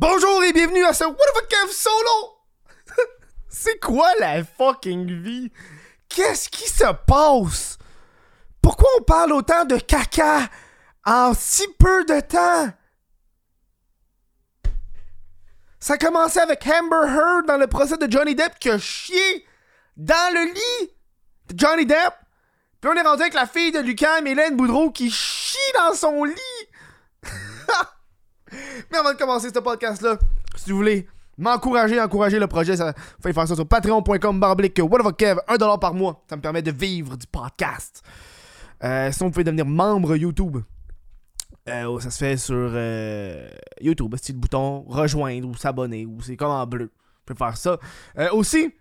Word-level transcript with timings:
Bonjour 0.00 0.44
et 0.44 0.52
bienvenue 0.52 0.84
à 0.84 0.92
ce 0.92 1.02
What 1.02 1.16
the 1.16 1.48
Kev 1.48 1.72
solo! 1.72 2.38
C'est 3.48 3.80
quoi 3.80 4.08
la 4.20 4.44
fucking 4.44 5.10
vie? 5.24 5.50
Qu'est-ce 6.08 6.48
qui 6.48 6.68
se 6.68 6.84
passe? 7.04 7.78
Pourquoi 8.62 8.88
on 9.00 9.02
parle 9.02 9.32
autant 9.32 9.64
de 9.64 9.76
caca 9.76 10.48
en 11.04 11.34
si 11.34 11.66
peu 11.80 12.04
de 12.04 12.20
temps? 12.20 12.72
Ça 15.80 15.94
a 15.94 15.98
commencé 15.98 16.38
avec 16.38 16.64
Amber 16.64 17.08
Heard 17.08 17.46
dans 17.48 17.58
le 17.58 17.66
procès 17.66 17.96
de 17.96 18.08
Johnny 18.08 18.36
Depp 18.36 18.56
qui 18.60 18.70
a 18.70 18.78
chié 18.78 19.48
dans 19.96 20.32
le 20.32 20.54
lit 20.54 20.92
de 21.48 21.58
Johnny 21.58 21.86
Depp. 21.86 22.14
Puis 22.80 22.88
on 22.88 22.94
est 22.94 23.02
rendu 23.02 23.22
avec 23.22 23.34
la 23.34 23.48
fille 23.48 23.72
de 23.72 23.80
Lucas, 23.80 24.20
Hélène 24.24 24.56
Boudreau, 24.56 24.92
qui 24.92 25.10
chie 25.10 25.58
dans 25.74 25.94
son 25.94 26.22
lit. 26.22 26.36
Mais 28.90 28.98
avant 28.98 29.12
de 29.12 29.18
commencer 29.18 29.48
ce 29.54 29.58
podcast-là, 29.58 30.18
si 30.56 30.70
vous 30.70 30.76
voulez 30.76 31.06
m'encourager, 31.36 32.00
encourager 32.00 32.38
le 32.38 32.46
projet, 32.46 32.76
ça, 32.76 32.92
pouvez 33.20 33.32
faire 33.32 33.48
ça 33.48 33.54
sur 33.54 33.66
patreon.com 33.66 34.40
barblique 34.40 34.74
Kev, 34.74 35.40
1$ 35.48 35.78
par 35.78 35.94
mois. 35.94 36.24
Ça 36.28 36.36
me 36.36 36.42
permet 36.42 36.62
de 36.62 36.72
vivre 36.72 37.16
du 37.16 37.26
podcast. 37.26 38.02
Euh, 38.84 39.10
sinon, 39.12 39.26
vous 39.26 39.32
pouvez 39.32 39.44
devenir 39.44 39.66
membre 39.66 40.16
YouTube. 40.16 40.58
Euh, 41.68 42.00
ça 42.00 42.10
se 42.10 42.18
fait 42.18 42.36
sur 42.36 42.54
euh, 42.56 43.48
YouTube. 43.80 44.14
C'est 44.20 44.32
le 44.32 44.38
bouton 44.38 44.84
rejoindre 44.88 45.48
ou 45.48 45.54
s'abonner 45.54 46.06
ou 46.06 46.20
c'est 46.22 46.36
comme 46.36 46.50
en 46.50 46.66
bleu. 46.66 46.86
Vous 46.86 47.34
pouvez 47.34 47.38
faire 47.38 47.56
ça. 47.56 47.78
Euh, 48.18 48.30
aussi, 48.32 48.72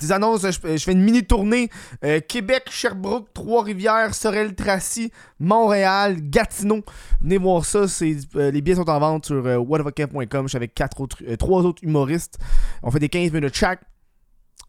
des 0.00 0.12
annonces, 0.12 0.42
je, 0.44 0.78
fais 0.78 0.92
une 0.92 1.02
mini 1.02 1.24
tournée 1.24 1.70
euh, 2.04 2.20
Québec, 2.20 2.64
Sherbrooke, 2.70 3.28
Trois-Rivières, 3.34 4.14
Sorel-Tracy, 4.14 5.12
Montréal, 5.38 6.16
Gatineau. 6.20 6.82
Venez 7.20 7.38
voir 7.38 7.64
ça, 7.64 7.80
euh, 7.80 8.50
les 8.50 8.60
billets 8.60 8.76
sont 8.76 8.88
en 8.88 8.98
vente 8.98 9.26
sur 9.26 9.46
euh. 9.46 9.62
Je 9.62 10.46
suis 10.48 10.56
avec 10.56 10.74
quatre 10.74 11.00
autres, 11.00 11.18
euh, 11.28 11.36
trois 11.36 11.62
autres 11.62 11.82
humoristes. 11.84 12.38
On 12.82 12.90
fait 12.90 12.98
des 12.98 13.08
15 13.08 13.32
minutes 13.32 13.54
chaque. 13.54 13.80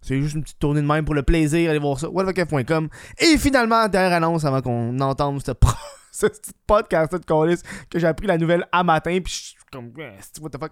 C'est 0.02 0.20
juste 0.20 0.36
une 0.36 0.44
petite 0.44 0.60
tournée 0.60 0.82
de 0.82 0.88
même 0.88 1.06
pour 1.06 1.14
le 1.14 1.24
plaisir. 1.24 1.70
Allez 1.70 1.80
voir 1.80 2.00
ça, 2.00 2.10
whateverkev.com. 2.10 2.90
Et 3.20 3.38
finalement, 3.38 3.88
dernière 3.88 4.14
annonce 4.14 4.46
avant 4.46 4.62
qu'on 4.62 5.00
entende 5.00 5.44
ce, 5.46 5.52
pro- 5.52 5.72
ce 6.12 6.26
petit 6.26 6.52
podcast 6.66 7.14
de 7.14 7.20
Callis 7.20 7.62
que 7.90 8.00
j'ai 8.00 8.08
appris 8.08 8.28
la 8.28 8.38
nouvelle 8.38 8.66
à 8.72 8.84
matin. 8.84 9.20
Puis 9.24 9.34
je 9.34 9.40
suis 9.40 9.56
comme, 9.72 9.92
what 10.42 10.50
the 10.50 10.60
fuck? 10.60 10.72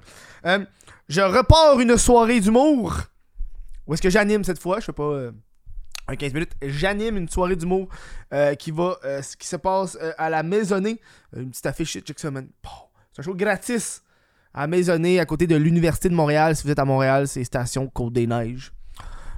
Je 1.07 1.21
repars 1.21 1.79
une 1.79 1.97
soirée 1.97 2.39
d'humour. 2.39 2.97
Où 3.89 3.95
est-ce 3.95 4.03
que 4.03 4.09
j'anime 4.11 4.43
cette 4.43 4.59
fois? 4.59 4.79
Je 4.79 4.85
fais 4.85 4.93
pas 4.93 5.01
euh, 5.01 5.31
un 6.07 6.15
15 6.15 6.33
minutes. 6.35 6.51
J'anime 6.61 7.17
une 7.17 7.27
soirée 7.27 7.55
d'humour 7.55 7.89
euh, 8.31 8.53
qui 8.53 8.69
va 8.69 8.99
euh, 9.03 9.19
qui 9.39 9.47
se 9.47 9.55
passe 9.55 9.97
euh, 9.99 10.11
à 10.19 10.29
la 10.29 10.43
Maisonnée. 10.43 11.01
Une 11.35 11.49
petite 11.49 11.65
affiche, 11.65 11.97
check 11.99 12.19
ça, 12.19 12.29
man. 12.29 12.47
C'est 13.11 13.21
un 13.21 13.23
show 13.23 13.33
gratis 13.33 14.03
à 14.53 14.67
Maisonnée, 14.67 15.19
à 15.19 15.25
côté 15.25 15.47
de 15.47 15.55
l'Université 15.55 16.07
de 16.07 16.13
Montréal. 16.13 16.55
Si 16.55 16.65
vous 16.65 16.69
êtes 16.69 16.77
à 16.77 16.85
Montréal, 16.85 17.27
c'est 17.27 17.43
station 17.43 17.87
Côte-des-Neiges. 17.87 18.71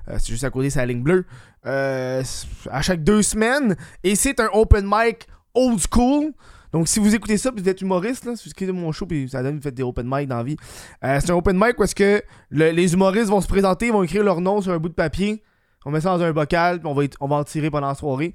Euh, 0.09 0.17
c'est 0.19 0.31
juste 0.31 0.43
à 0.43 0.49
côté, 0.49 0.69
c'est 0.69 0.79
la 0.79 0.85
ligne 0.87 1.01
bleue. 1.01 1.25
À 1.63 2.81
chaque 2.81 3.05
deux 3.05 3.21
semaines. 3.21 3.77
Et 4.03 4.15
c'est 4.15 4.41
un 4.41 4.49
open 4.51 4.83
mic 4.85 5.27
old 5.53 5.79
school. 5.79 6.33
Donc, 6.73 6.87
si 6.87 6.99
vous 6.99 7.13
écoutez 7.13 7.37
ça, 7.37 7.51
puis 7.51 7.61
vous 7.61 7.69
êtes 7.69 7.81
humoriste, 7.81 8.23
là, 8.25 8.33
écoutez 8.45 8.71
mon 8.71 8.91
show, 8.91 9.05
puis 9.05 9.27
ça 9.29 9.43
donne, 9.43 9.57
vous 9.57 9.61
faites 9.61 9.73
des 9.75 9.83
open 9.83 10.05
mic 10.09 10.27
dans 10.27 10.37
la 10.37 10.43
vie. 10.43 10.55
Euh, 11.03 11.19
c'est 11.19 11.31
un 11.31 11.35
open 11.35 11.55
mic 11.57 11.77
où 11.79 11.85
que 11.95 12.21
le- 12.49 12.71
les 12.71 12.93
humoristes 12.93 13.27
vont 13.29 13.41
se 13.41 13.47
présenter, 13.47 13.87
ils 13.87 13.91
vont 13.93 14.03
écrire 14.03 14.23
leur 14.23 14.39
nom 14.39 14.61
sur 14.61 14.71
un 14.71 14.77
bout 14.77 14.89
de 14.89 14.93
papier. 14.93 15.43
On 15.85 15.91
met 15.91 15.99
ça 15.99 16.15
dans 16.15 16.23
un 16.23 16.31
bocal, 16.31 16.79
puis 16.79 16.87
on 16.87 16.93
va, 16.93 17.03
on 17.19 17.27
va 17.27 17.35
en 17.37 17.43
tirer 17.43 17.69
pendant 17.71 17.87
la 17.87 17.95
soirée. 17.95 18.33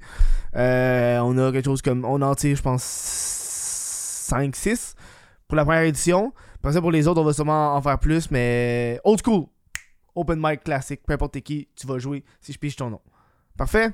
Euh, 0.55 1.17
on 1.19 1.37
a 1.37 1.51
quelque 1.51 1.65
chose 1.65 1.81
comme. 1.81 2.03
On 2.05 2.21
en 2.21 2.35
tire, 2.35 2.57
je 2.57 2.61
pense, 2.61 2.83
5-6 4.29 4.95
pour 5.47 5.55
la 5.55 5.63
première 5.65 5.83
édition. 5.83 6.33
Après 6.55 6.73
ça, 6.73 6.81
pour 6.81 6.91
les 6.91 7.07
autres, 7.07 7.21
on 7.21 7.23
va 7.23 7.33
sûrement 7.33 7.75
en 7.75 7.81
faire 7.81 7.99
plus, 7.99 8.29
mais 8.31 8.99
old 9.03 9.19
school. 9.23 9.45
Open 10.15 10.39
mic 10.41 10.63
classique, 10.63 11.01
peu 11.05 11.13
importe 11.13 11.39
qui, 11.41 11.67
tu 11.75 11.87
vas 11.87 11.99
jouer 11.99 12.23
si 12.41 12.51
je 12.51 12.57
pige 12.57 12.75
ton 12.75 12.89
nom. 12.89 13.01
Parfait? 13.57 13.91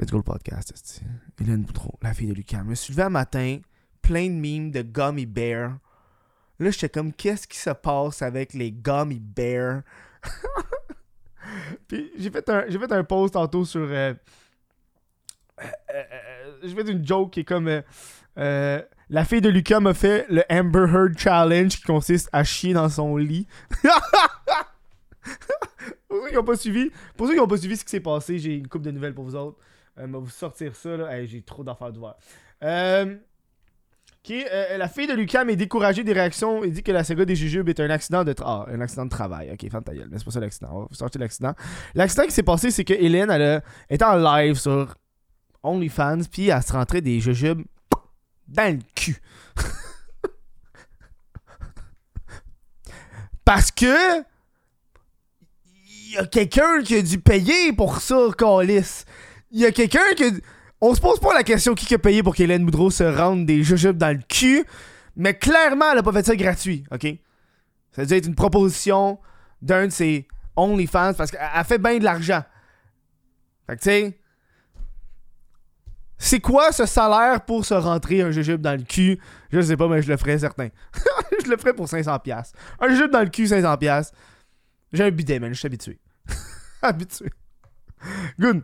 Let's 0.00 0.10
go 0.10 0.16
le 0.16 0.22
podcast, 0.22 0.72
esti. 0.72 1.02
Hélène 1.38 1.62
Boudreau, 1.62 1.98
la 2.00 2.14
fille 2.14 2.28
de 2.28 2.32
Lucas. 2.32 2.60
Je 2.64 2.70
me 2.70 2.74
suis 2.74 2.94
levé 2.94 3.02
un 3.02 3.10
matin, 3.10 3.58
plein 4.00 4.28
de 4.28 4.34
memes 4.34 4.70
de 4.70 4.80
Gummy 4.80 5.26
Bear. 5.26 5.76
Là, 6.58 6.70
j'étais 6.70 6.88
comme, 6.88 7.12
qu'est-ce 7.12 7.46
qui 7.46 7.58
se 7.58 7.68
passe 7.68 8.22
avec 8.22 8.54
les 8.54 8.72
Gummy 8.72 9.20
Bears? 9.20 9.82
Puis 11.88 12.10
j'ai 12.16 12.30
fait, 12.30 12.48
un, 12.48 12.64
j'ai 12.66 12.78
fait 12.78 12.90
un 12.90 13.04
post 13.04 13.34
tantôt 13.34 13.66
sur. 13.66 13.82
euh, 13.82 14.14
euh, 15.60 15.64
euh, 15.92 16.52
j'ai 16.62 16.74
fait 16.74 16.90
une 16.90 17.06
joke 17.06 17.32
qui 17.32 17.40
est 17.40 17.44
comme. 17.44 17.68
la 18.36 19.24
fille 19.26 19.42
de 19.42 19.50
Lucas 19.50 19.80
m'a 19.80 19.92
fait 19.92 20.24
le 20.30 20.44
Amber 20.50 20.86
Heard 20.90 21.18
Challenge 21.18 21.76
qui 21.76 21.82
consiste 21.82 22.30
à 22.32 22.42
chier 22.42 22.72
dans 22.72 22.88
son 22.88 23.18
lit. 23.18 23.46
pour 26.08 26.22
ceux 26.22 26.28
qui 26.30 26.36
n'ont 26.36 26.44
pas 26.44 26.56
suivi, 26.56 26.90
pour 27.18 27.26
ceux 27.26 27.34
qui 27.34 27.38
n'ont 27.38 27.46
pas 27.46 27.58
suivi 27.58 27.76
ce 27.76 27.84
qui 27.84 27.90
s'est 27.90 28.00
passé, 28.00 28.38
j'ai 28.38 28.54
une 28.54 28.66
coupe 28.66 28.80
de 28.80 28.92
nouvelles 28.92 29.14
pour 29.14 29.26
vous 29.26 29.34
autres. 29.34 29.58
Euh, 29.98 30.06
on 30.06 30.12
va 30.12 30.18
vous 30.18 30.30
sortir 30.30 30.74
ça 30.74 30.96
là. 30.96 31.24
J'ai 31.26 31.42
trop 31.42 31.64
d'affaires 31.64 31.92
d'ouvert. 31.92 32.14
Euh, 32.62 33.16
qui 34.22 34.44
euh, 34.52 34.76
la 34.76 34.88
fille 34.88 35.06
de 35.06 35.14
Lucas 35.14 35.44
est 35.46 35.56
découragée 35.56 36.04
des 36.04 36.12
réactions 36.12 36.62
et 36.62 36.70
dit 36.70 36.82
que 36.82 36.92
la 36.92 37.04
saga 37.04 37.24
des 37.24 37.34
jujubes 37.36 37.68
est 37.70 37.80
un 37.80 37.88
accident 37.88 38.22
de, 38.22 38.34
ah, 38.44 38.66
un 38.68 38.80
accident 38.82 39.06
de 39.06 39.10
travail. 39.10 39.50
Ok, 39.52 39.70
ferme 39.70 39.82
ta 39.84 39.94
gueule, 39.94 40.10
c'est 40.14 40.24
pas 40.24 40.30
ça 40.30 40.40
l'accident. 40.40 40.68
On 40.72 40.82
va 41.04 41.08
l'accident. 41.18 41.54
L'accident 41.94 42.24
qui 42.24 42.32
s'est 42.32 42.42
passé, 42.42 42.70
c'est 42.70 42.84
que 42.84 42.92
Hélène, 42.92 43.30
elle 43.30 43.42
a- 43.42 43.62
était 43.88 44.04
en 44.04 44.16
live 44.16 44.56
sur 44.56 44.94
OnlyFans, 45.62 46.20
puis 46.30 46.48
elle 46.48 46.62
se 46.62 46.72
rentrait 46.72 47.00
des 47.00 47.18
jujubes 47.20 47.62
dans 48.46 48.74
le 48.76 48.80
cul. 48.94 49.16
Parce 53.44 53.70
que 53.70 54.20
il 56.12 56.14
y 56.14 56.18
a 56.18 56.26
quelqu'un 56.26 56.82
qui 56.82 56.96
a 56.96 57.02
dû 57.02 57.20
payer 57.20 57.72
pour 57.72 58.00
ça, 58.00 58.28
Calis. 58.36 59.04
Il 59.50 59.60
y 59.60 59.66
a 59.66 59.72
quelqu'un 59.72 60.00
qui 60.16 60.24
a... 60.24 60.30
On 60.80 60.94
se 60.94 61.00
pose 61.00 61.20
pas 61.20 61.34
la 61.34 61.42
question 61.42 61.74
qui 61.74 61.92
a 61.94 61.98
payé 61.98 62.22
pour 62.22 62.34
qu'Hélène 62.34 62.64
Boudreau 62.64 62.90
se 62.90 63.04
rende 63.04 63.44
des 63.44 63.62
jujubes 63.62 63.98
dans 63.98 64.16
le 64.16 64.22
cul, 64.26 64.64
mais 65.14 65.34
clairement, 65.34 65.92
elle 65.92 65.98
a 65.98 66.02
pas 66.02 66.12
fait 66.12 66.24
ça 66.24 66.34
gratuit, 66.36 66.84
ok? 66.90 67.06
Ça 67.92 68.06
dû 68.06 68.14
être 68.14 68.26
une 68.26 68.34
proposition 68.34 69.18
d'un 69.60 69.86
de 69.86 69.92
ses 69.92 70.26
OnlyFans 70.56 71.12
parce 71.14 71.30
qu'elle 71.30 71.50
elle 71.54 71.64
fait 71.64 71.78
bien 71.78 71.98
de 71.98 72.04
l'argent. 72.04 72.42
Fait 73.66 73.76
que 73.76 73.82
tu 73.82 73.90
sais, 73.90 74.18
c'est 76.16 76.40
quoi 76.40 76.70
ce 76.70 76.86
salaire 76.86 77.44
pour 77.44 77.64
se 77.64 77.74
rentrer 77.74 78.20
un 78.20 78.30
jujube 78.30 78.60
dans 78.60 78.78
le 78.78 78.84
cul? 78.84 79.18
Je 79.50 79.60
sais 79.60 79.76
pas, 79.76 79.88
mais 79.88 80.02
je 80.02 80.08
le 80.10 80.16
ferais 80.16 80.38
certain. 80.38 80.68
je 81.44 81.50
le 81.50 81.56
ferais 81.56 81.72
pour 81.72 81.86
500$. 81.86 82.52
Un 82.80 82.88
jujube 82.88 83.10
dans 83.10 83.22
le 83.22 83.28
cul, 83.30 83.46
500$. 83.46 84.12
J'ai 84.92 85.04
un 85.04 85.10
bidet, 85.10 85.38
man, 85.38 85.52
je 85.52 85.58
suis 85.58 85.66
habitué. 85.66 85.98
habitué. 86.82 87.30
Good. 88.38 88.62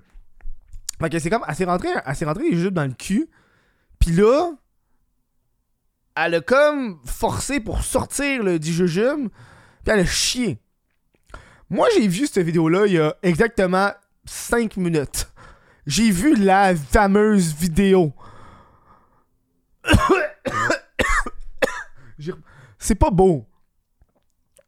Fait 1.01 1.11
que 1.11 1.19
c'est 1.19 1.31
comme, 1.31 1.45
elle 1.47 1.55
s'est 1.55 1.65
rentrée, 1.65 1.89
elle 2.05 2.17
s'est 2.17 2.25
rentrée 2.25 2.71
dans 2.71 2.85
le 2.85 2.95
cul. 2.95 3.29
Puis 3.99 4.11
là, 4.13 4.53
elle 6.17 6.35
a 6.37 6.41
comme 6.41 6.99
forcé 7.05 7.61
pour 7.61 7.83
sortir 7.83 8.43
le 8.43 8.59
du 8.59 8.73
jujube. 8.73 9.29
Puis 9.85 9.93
elle 9.93 10.01
a 10.01 10.07
chié. 10.07 10.59
Moi, 11.69 11.89
j'ai 11.95 12.09
vu 12.09 12.27
cette 12.27 12.45
vidéo-là 12.45 12.87
il 12.87 12.95
y 12.95 12.99
a 12.99 13.15
exactement 13.23 13.91
5 14.25 14.77
minutes. 14.77 15.29
J'ai 15.87 16.11
vu 16.11 16.35
la 16.35 16.75
fameuse 16.75 17.55
vidéo. 17.55 18.13
C'est 22.79 22.95
pas 22.95 23.11
beau. 23.11 23.47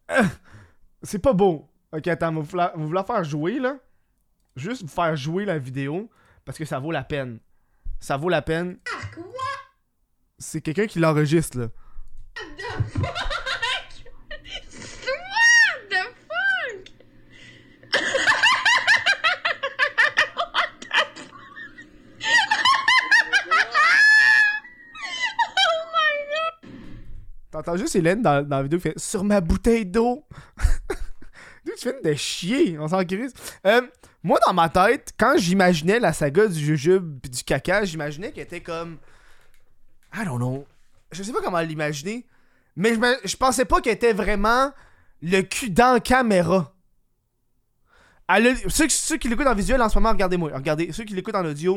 C'est 1.03 1.19
pas 1.19 1.33
beau. 1.33 1.69
Ok, 1.93 2.07
attends, 2.09 2.33
vous 2.33 2.43
voulez 2.43 2.67
vous 2.75 2.93
la 2.93 3.05
faire 3.05 3.25
jouer 3.25 3.59
là? 3.59 3.77
Juste 4.59 4.83
vous 4.83 4.89
faire 4.89 5.15
jouer 5.15 5.45
la 5.45 5.57
vidéo 5.59 6.11
parce 6.45 6.59
que 6.59 6.65
ça 6.65 6.81
vaut 6.81 6.91
la 6.91 7.05
peine. 7.05 7.39
Ça 8.01 8.17
vaut 8.17 8.29
la 8.29 8.43
peine. 8.43 8.79
C'est 10.39 10.61
quelqu'un 10.61 10.87
qui 10.87 10.99
l'enregistre 10.99 11.59
là. 11.59 11.69
What 12.37 12.45
the 15.91 16.03
fuck? 16.25 16.93
oh 25.57 25.85
my 25.93 26.15
god! 26.31 26.71
T'entends 27.51 27.77
juste 27.77 27.95
Hélène 27.95 28.23
dans, 28.23 28.43
dans 28.47 28.57
la 28.57 28.63
vidéo 28.65 28.79
qui 28.79 28.89
fait 28.89 28.99
Sur 28.99 29.23
ma 29.23 29.41
bouteille 29.41 29.87
d'eau. 29.87 30.27
Tu 31.79 31.91
viens 31.91 32.01
de 32.03 32.15
chier, 32.17 32.79
on 32.79 32.89
s'en 32.89 33.05
crise. 33.05 33.33
Euh, 33.65 33.83
moi, 34.23 34.39
dans 34.47 34.53
ma 34.53 34.69
tête, 34.69 35.13
quand 35.19 35.35
j'imaginais 35.37 36.01
la 36.01 36.13
saga 36.13 36.47
du 36.49 36.59
jujube 36.59 37.21
pis 37.21 37.31
du 37.31 37.45
caca, 37.45 37.85
j'imaginais 37.85 38.33
qu'elle 38.33 38.45
était 38.45 38.61
comme. 38.63 38.99
I 40.15 40.25
don't 40.25 40.39
know. 40.39 40.67
Je 41.13 41.23
sais 41.23 41.33
pas 41.33 41.41
comment 41.43 41.61
l'imaginer. 41.61 42.27
Mais 42.77 42.95
je, 42.95 42.99
me- 43.01 43.19
je 43.25 43.37
pensais 43.37 43.65
pas 43.65 43.81
qu'elle 43.81 43.95
était 43.95 44.13
vraiment 44.13 44.73
le 45.23 45.43
cul 45.43 45.71
dans 45.71 46.01
caméra. 46.01 46.73
Ceux, 48.69 49.17
qui 49.17 49.29
l'écoutent 49.29 49.47
en 49.47 49.55
visuel 49.55 49.81
en 49.81 49.89
ce 49.89 49.97
moment, 49.99 50.11
regardez-moi. 50.11 50.51
Regardez. 50.55 50.93
Ceux 50.93 51.05
qui 51.05 51.15
l'écoutent 51.15 51.35
en 51.35 51.45
audio, 51.47 51.77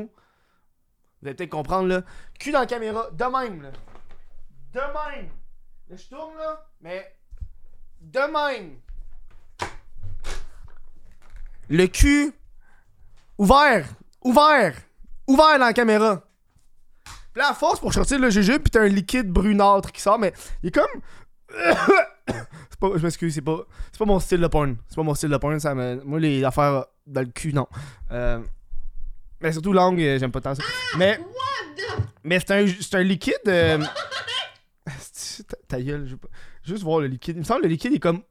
vous 1.21 1.27
allez 1.27 1.35
peut-être 1.35 1.49
comprendre 1.49 1.87
là. 1.87 2.01
Cul 2.39 2.51
dans 2.51 2.65
caméra, 2.65 3.09
de 3.11 3.23
même 3.23 3.61
là. 3.61 3.71
De 4.73 4.79
même. 4.79 5.29
Là, 5.89 5.95
je 5.95 6.07
tourne 6.09 6.35
là, 6.37 6.65
mais 6.81 7.15
de 8.01 8.19
même. 8.19 8.77
Le 11.71 11.87
cul 11.87 12.33
ouvert, 13.37 13.87
ouvert, 14.21 14.75
ouvert 15.25 15.57
dans 15.57 15.65
la 15.65 15.73
caméra. 15.73 16.21
Puis 17.05 17.41
là, 17.41 17.53
force 17.53 17.79
pour 17.79 17.93
sortir 17.93 18.19
le 18.19 18.29
GG, 18.29 18.59
puis 18.59 18.69
t'as 18.69 18.81
un 18.81 18.87
liquide 18.87 19.29
brunâtre 19.31 19.91
qui 19.93 20.01
sort, 20.01 20.19
mais 20.19 20.33
il 20.61 20.67
est 20.67 20.71
comme. 20.71 21.01
c'est 22.27 22.79
pas, 22.79 22.89
je 22.95 23.03
m'excuse, 23.03 23.33
c'est 23.33 23.41
pas, 23.41 23.59
c'est 23.91 23.99
pas 23.99 24.05
mon 24.05 24.19
style 24.19 24.41
de 24.41 24.47
porn. 24.47 24.75
C'est 24.89 24.95
pas 24.97 25.03
mon 25.03 25.15
style 25.15 25.29
de 25.29 25.37
porn, 25.37 25.57
ça 25.61 25.73
me, 25.73 26.01
moi 26.03 26.19
les 26.19 26.43
affaires 26.43 26.85
dans 27.07 27.21
le 27.21 27.27
cul, 27.27 27.53
non. 27.53 27.67
Euh, 28.11 28.39
mais 29.39 29.53
surtout 29.53 29.71
langue, 29.71 30.01
euh, 30.01 30.19
j'aime 30.19 30.31
pas 30.31 30.41
tant 30.41 30.53
ça. 30.53 30.63
Mais, 30.97 31.17
What 31.19 31.75
the 31.77 32.01
mais 32.25 32.39
c'est 32.41 32.51
un, 32.51 32.67
c'est 32.67 32.95
un 32.95 33.03
liquide. 33.03 33.33
euh, 33.47 33.77
ta, 35.47 35.55
ta 35.69 35.81
gueule, 35.81 36.05
je 36.05 36.11
veux 36.11 36.17
pas- 36.17 36.27
juste 36.63 36.83
voir 36.83 36.99
le 36.99 37.07
liquide. 37.07 37.37
Il 37.37 37.39
me 37.39 37.45
semble 37.45 37.61
que 37.61 37.67
le 37.67 37.71
liquide 37.71 37.93
est 37.93 37.99
comme 37.99 38.23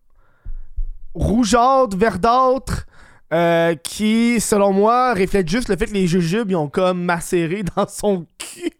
rougeâtre, 1.14 1.96
verdâtre, 1.96 2.86
euh, 3.32 3.74
qui, 3.76 4.40
selon 4.40 4.72
moi, 4.72 5.14
reflète 5.14 5.48
juste 5.48 5.68
le 5.68 5.76
fait 5.76 5.86
que 5.86 5.92
les 5.92 6.06
jujubes 6.06 6.50
ils 6.50 6.56
ont 6.56 6.68
comme 6.68 7.04
macéré 7.04 7.62
dans 7.76 7.86
son 7.86 8.26
cul. 8.38 8.72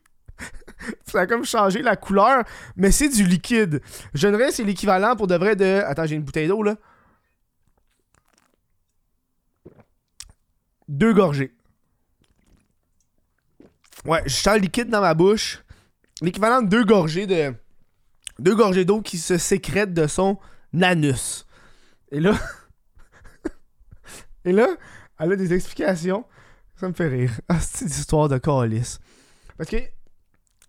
Ça 1.04 1.20
a 1.20 1.26
comme 1.26 1.44
changé 1.44 1.82
la 1.82 1.94
couleur, 1.94 2.44
mais 2.74 2.90
c'est 2.90 3.08
du 3.08 3.24
liquide. 3.24 3.82
Je 4.14 4.28
dirais 4.28 4.50
c'est 4.50 4.64
l'équivalent 4.64 5.14
pour 5.14 5.26
de 5.26 5.36
vrai 5.36 5.54
de. 5.54 5.82
Attends, 5.84 6.06
j'ai 6.06 6.16
une 6.16 6.22
bouteille 6.22 6.48
d'eau 6.48 6.62
là. 6.62 6.76
Deux 10.88 11.12
gorgées. 11.12 11.54
Ouais, 14.04 14.22
je 14.24 14.34
sens 14.34 14.54
le 14.54 14.62
liquide 14.62 14.88
dans 14.88 15.02
ma 15.02 15.14
bouche. 15.14 15.62
L'équivalent 16.22 16.62
de 16.62 16.68
deux 16.68 16.84
gorgées 16.84 17.26
de. 17.26 17.54
Deux 18.38 18.56
gorgées 18.56 18.86
d'eau 18.86 19.02
qui 19.02 19.18
se 19.18 19.36
sécrètent 19.36 19.94
de 19.94 20.06
son 20.06 20.38
anus. 20.80 21.46
Et 22.10 22.20
là. 22.20 22.32
Et 24.44 24.52
là, 24.52 24.68
elle 25.18 25.32
a 25.32 25.36
des 25.36 25.52
explications. 25.52 26.24
Ça 26.76 26.88
me 26.88 26.94
fait 26.94 27.08
rire. 27.08 27.40
Ah, 27.48 27.60
c'est 27.60 27.84
des 27.84 27.98
histoires 28.00 28.28
de 28.28 28.38
calice. 28.38 28.98
Parce 29.58 29.68
que 29.68 29.76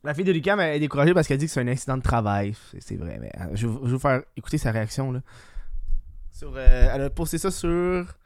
la 0.03 0.13
fille 0.13 0.25
de 0.25 0.31
Lucam 0.31 0.59
est 0.59 0.79
découragée 0.79 1.13
parce 1.13 1.27
qu'elle 1.27 1.37
dit 1.37 1.45
que 1.45 1.51
c'est 1.51 1.61
un 1.61 1.67
incident 1.67 1.95
de 1.97 2.01
travail. 2.01 2.55
C'est- 2.79 2.95
vrai, 2.97 3.17
mais 3.19 3.31
euh, 3.39 3.49
je, 3.53 3.67
vais- 3.67 3.73
vous 3.89 3.99
faire 3.99 4.23
écouter 4.35 4.57
sa 4.57 4.71
réaction. 4.71 5.11
Là. 5.11 5.21
Sur, 6.31 6.53
euh, 6.55 6.89
elle 6.93 7.01
a 7.03 7.09
posté 7.09 7.37
ça 7.37 7.51
sur. 7.51 8.17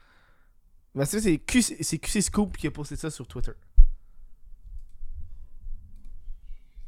Ben, 0.94 1.04
c'est 1.04 1.38
QC, 1.38 1.76
QC 1.98 2.22
Scoop 2.22 2.56
qui 2.56 2.66
a 2.66 2.70
posté 2.70 2.96
ça 2.96 3.10
sur 3.10 3.26
Twitter. 3.28 3.52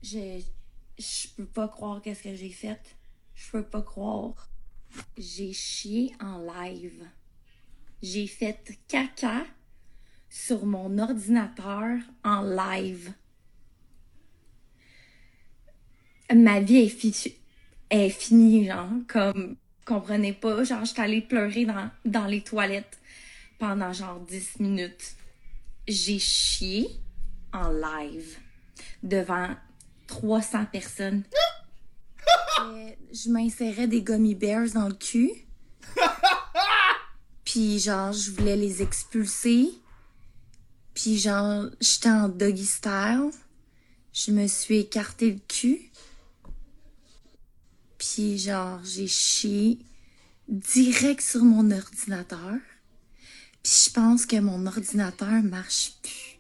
Je, 0.03 0.41
je 0.99 1.29
peux 1.37 1.47
pas 1.47 1.69
croire 1.69 2.01
qu'est-ce 2.01 2.23
que 2.23 2.35
j'ai 2.35 2.51
fait. 2.51 2.81
Je 3.35 3.51
peux 3.51 3.63
pas 3.65 3.83
croire. 3.83 4.49
J'ai 5.17 5.53
chié 5.53 6.15
en 6.21 6.39
live. 6.39 7.05
J'ai 8.03 8.27
fait 8.27 8.79
caca 8.87 9.45
sur 10.31 10.67
mon 10.67 10.99
ordinateur 10.99 11.99
en 12.25 12.43
live. 12.43 13.13
Ma 16.35 16.61
vie 16.61 16.77
est, 16.79 16.89
fi- 16.89 17.37
est 17.91 18.11
finie, 18.11 18.67
genre, 18.67 18.89
comme, 19.09 19.57
comprenez 19.87 20.33
pas, 20.35 20.63
genre, 20.63 20.85
j'étais 20.85 21.01
allée 21.01 21.23
pleurer 21.23 21.65
dans, 21.65 21.91
dans 22.05 22.27
les 22.27 22.43
toilettes 22.43 22.99
pendant 23.59 23.93
genre 23.93 24.21
10 24.21 24.61
minutes. 24.61 25.15
J'ai 25.89 26.19
chié 26.19 26.89
en 27.53 27.71
live 27.71 28.37
devant 29.03 29.49
300 30.07 30.67
personnes. 30.67 31.25
Je 33.13 33.31
m'insérais 33.31 33.87
des 33.89 34.03
gummy 34.03 34.35
bears 34.35 34.71
dans 34.75 34.89
le 34.89 34.95
cul. 34.95 35.31
Puis 37.49 37.79
genre, 37.79 38.13
je 38.13 38.31
voulais 38.31 38.57
les 38.57 38.83
expulser. 38.83 39.71
Puis 40.93 41.17
genre, 41.17 41.65
j'étais 41.81 42.11
en 42.11 42.29
doggy 42.29 42.67
style. 42.67 43.31
Je 44.13 44.33
me 44.33 44.47
suis 44.47 44.81
écarté 44.81 45.31
le 45.33 45.41
cul. 45.49 45.91
Puis 47.97 48.37
genre, 48.37 48.81
j'ai 48.85 49.07
chié 49.07 49.79
direct 50.47 51.23
sur 51.23 51.43
mon 51.43 51.71
ordinateur. 51.71 52.59
Puis 53.63 53.85
je 53.87 53.91
pense 53.95 54.27
que 54.27 54.37
mon 54.37 54.67
ordinateur 54.67 55.43
marche 55.43 55.93
plus. 56.03 56.39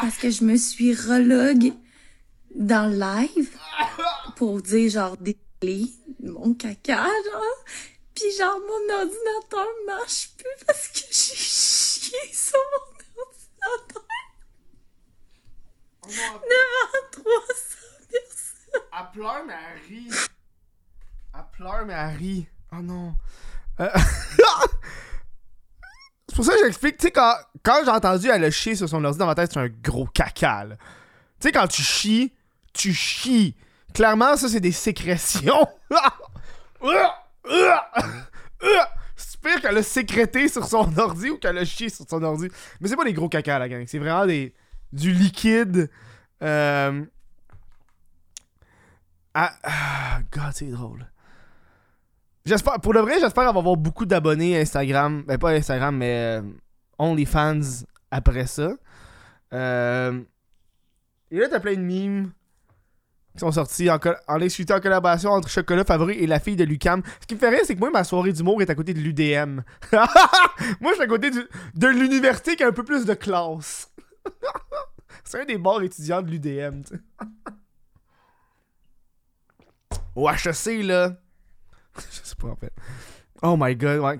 Parce 0.00 0.18
que 0.18 0.30
je 0.30 0.44
me 0.44 0.56
suis 0.56 0.94
relog 0.94 1.72
dans 2.54 2.88
le 2.88 2.96
live 2.96 3.50
pour 4.36 4.62
dire 4.62 4.88
genre 4.88 5.16
désolé 5.16 5.90
mon 6.22 6.54
caca 6.54 7.06
genre 7.06 7.64
puis 8.18 8.36
genre 8.36 8.58
mon 8.60 8.94
ordinateur 8.94 9.66
marche 9.86 10.30
plus 10.36 10.64
parce 10.66 10.88
que 10.88 10.98
j'ai 10.98 11.36
chié 11.36 12.18
sur 12.32 12.58
mon 12.72 13.22
ordinateur 13.22 14.04
devant 16.04 16.40
300 17.12 17.24
personnes 18.10 18.82
Elle 18.92 19.10
pleure, 19.12 19.44
mais 19.46 19.54
elle 19.54 19.82
rit. 19.88 20.10
Elle 21.34 21.40
pleure, 21.52 21.86
mais 21.86 21.94
elle 21.94 22.16
rit. 22.16 22.48
Oh 22.72 22.82
non. 22.82 23.14
Euh, 23.80 23.88
c'est 26.28 26.34
pour 26.34 26.44
ça 26.44 26.54
que 26.54 26.64
j'explique. 26.64 26.98
Tu 26.98 27.06
sais, 27.06 27.12
quand, 27.12 27.34
quand 27.62 27.82
j'ai 27.84 27.90
entendu 27.90 28.28
elle 28.28 28.44
a 28.44 28.50
chier 28.50 28.74
sur 28.74 28.88
son 28.88 29.04
ordi 29.04 29.18
dans 29.18 29.26
ma 29.26 29.34
tête, 29.34 29.52
c'est 29.52 29.60
un 29.60 29.68
gros 29.68 30.06
caca, 30.06 30.64
là. 30.64 30.76
Tu 31.40 31.46
sais, 31.46 31.52
quand 31.52 31.68
tu 31.68 31.82
chies, 31.82 32.34
tu 32.72 32.92
chies. 32.92 33.54
Clairement, 33.94 34.36
ça, 34.36 34.48
c'est 34.48 34.60
des 34.60 34.72
sécrétions. 34.72 35.68
c'est 39.16 39.40
pire 39.40 39.60
qu'elle 39.60 39.78
a 39.78 39.82
sécrété 39.82 40.48
sur 40.48 40.64
son 40.66 40.86
ordi 40.98 41.30
ou 41.30 41.38
qu'elle 41.38 41.58
a 41.58 41.64
chié 41.64 41.88
sur 41.88 42.06
son 42.08 42.22
ordi. 42.22 42.48
Mais 42.80 42.88
c'est 42.88 42.96
pas 42.96 43.04
des 43.04 43.12
gros 43.12 43.28
caca, 43.28 43.58
la 43.58 43.68
gang. 43.68 43.84
C'est 43.86 43.98
vraiment 43.98 44.26
des, 44.26 44.54
du 44.92 45.12
liquide. 45.12 45.90
Euh, 46.42 47.04
ah, 49.34 50.20
God, 50.32 50.52
c'est 50.52 50.70
drôle. 50.70 51.06
J'espère, 52.44 52.80
pour 52.80 52.94
le 52.94 53.00
vrai, 53.00 53.20
j'espère 53.20 53.48
avoir 53.48 53.76
beaucoup 53.76 54.06
d'abonnés 54.06 54.58
Instagram. 54.58 55.22
Ben, 55.26 55.38
pas 55.38 55.50
Instagram, 55.50 55.96
mais 55.96 56.40
euh, 56.40 56.42
OnlyFans 56.98 57.84
après 58.10 58.46
ça. 58.46 58.70
Euh, 59.52 60.22
et 61.30 61.38
là, 61.38 61.48
t'as 61.50 61.60
plein 61.60 61.74
de 61.74 61.80
memes 61.80 62.32
qui 63.38 63.40
sont 63.40 63.52
sortis 63.52 63.88
en, 63.88 63.98
en 64.26 64.40
en 64.40 64.80
collaboration 64.80 65.30
entre 65.30 65.48
Chocolat 65.48 65.84
Favori 65.84 66.14
et 66.18 66.26
la 66.26 66.40
fille 66.40 66.56
de 66.56 66.64
Lucam. 66.64 67.02
Ce 67.20 67.26
qui 67.26 67.34
me 67.34 67.38
fait 67.38 67.48
rire, 67.48 67.60
c'est 67.64 67.74
que 67.74 67.80
moi, 67.80 67.90
ma 67.90 68.02
soirée 68.02 68.32
d'humour 68.32 68.60
est 68.60 68.70
à 68.70 68.74
côté 68.74 68.92
de 68.94 68.98
l'UDM. 68.98 69.60
moi, 70.80 70.90
je 70.90 70.94
suis 70.94 71.02
à 71.02 71.06
côté 71.06 71.30
de 71.30 71.86
l'université 71.86 72.56
qui 72.56 72.64
a 72.64 72.68
un 72.68 72.72
peu 72.72 72.82
plus 72.82 73.04
de 73.04 73.14
classe. 73.14 73.92
c'est 75.24 75.40
un 75.40 75.44
des 75.44 75.56
bars 75.56 75.82
étudiants 75.82 76.20
de 76.20 76.30
l'UDM, 76.30 76.82
tu. 76.82 77.00
Au 80.16 80.28
HEC, 80.28 80.82
là. 80.82 81.12
Je 81.96 82.20
sais 82.24 82.34
pas, 82.34 82.48
en 82.48 82.56
fait. 82.56 82.72
Oh 83.42 83.56
my 83.56 83.76
god, 83.76 84.00
ouais, 84.00 84.18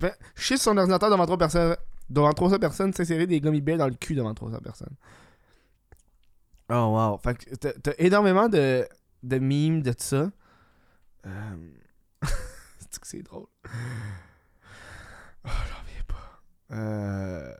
ouais, 0.00 0.14
fait 0.34 0.56
son 0.56 0.78
ordinateur 0.78 1.10
devant 1.10 1.26
3 1.26 1.36
personnes. 1.36 1.76
Devant 2.08 2.32
300 2.32 2.58
personnes, 2.58 2.92
s'insérer 2.94 3.26
des 3.26 3.40
gummy 3.40 3.60
bears 3.60 3.76
dans 3.78 3.88
le 3.88 3.94
cul 3.94 4.14
devant 4.14 4.32
300 4.32 4.60
personnes. 4.60 4.94
Oh 6.68 6.92
wow. 6.94 7.16
Fait 7.18 7.36
que 7.38 7.54
t'as, 7.54 7.72
t'as 7.74 7.92
énormément 7.98 8.48
de, 8.48 8.86
de 9.22 9.38
memes 9.38 9.82
de 9.82 9.92
tout 9.92 10.02
ça. 10.02 10.30
Euh... 11.26 11.56
c'est 12.78 12.98
que 13.00 13.06
c'est 13.06 13.22
drôle? 13.22 13.46
Oh, 15.44 15.48
j'en 15.48 15.80
reviens 15.80 16.02
pas. 16.08 16.42
Euh... 16.72 17.54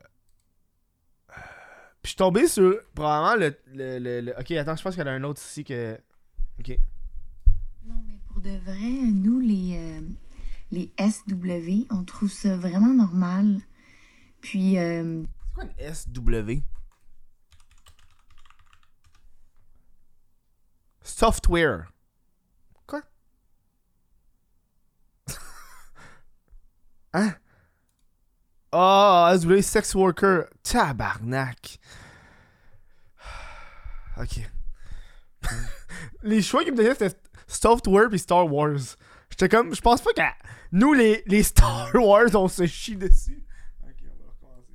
Puis 2.02 2.02
je 2.04 2.08
suis 2.10 2.16
tombé 2.16 2.46
sur 2.46 2.78
probablement 2.94 3.36
le, 3.36 3.56
le, 3.74 3.98
le- 3.98 4.20
le- 4.20 4.38
Ok, 4.40 4.50
attends, 4.52 4.76
je 4.76 4.82
pense 4.82 4.94
qu'il 4.94 5.04
y 5.04 5.08
en 5.08 5.10
a 5.10 5.14
un 5.14 5.24
autre 5.24 5.40
ici 5.42 5.64
que. 5.64 5.98
Ok. 6.60 6.78
Non, 7.86 7.96
mais 8.06 8.18
pour 8.28 8.40
de 8.40 8.56
vrai, 8.64 9.10
nous, 9.12 9.40
les, 9.40 9.76
euh, 9.76 10.00
les 10.72 10.92
SW, 10.98 11.86
on 11.90 12.04
trouve 12.04 12.30
ça 12.30 12.56
vraiment 12.56 12.92
normal. 12.94 13.60
Puis, 14.40 14.78
euh, 14.78 15.22
C'est 15.22 15.54
quoi 15.54 15.64
une 15.64 15.94
SW? 15.94 16.62
Software. 21.16 21.88
Quoi? 22.86 23.00
hein? 27.14 27.36
Oh, 28.70 29.34
SW 29.34 29.62
Sex 29.62 29.94
Worker. 29.94 30.50
Tabarnak. 30.62 31.78
Ok. 34.18 34.40
les 36.22 36.42
choix 36.42 36.64
qui 36.64 36.70
me 36.70 36.76
donnaient, 36.76 36.94
c'était 36.94 37.18
Software 37.46 38.10
puis 38.10 38.18
Star 38.18 38.46
Wars. 38.52 38.96
J'étais 39.30 39.48
comme, 39.48 39.74
je 39.74 39.80
pense 39.80 40.02
pas 40.02 40.12
que 40.12 40.20
nous, 40.72 40.92
les, 40.92 41.22
les 41.26 41.42
Star 41.52 41.94
Wars, 41.94 42.34
on 42.34 42.48
se 42.48 42.66
chie 42.66 42.96
dessus. 42.96 43.42
Ok, 43.84 44.04
on 44.04 44.22
va 44.22 44.30
recommencer. 44.32 44.72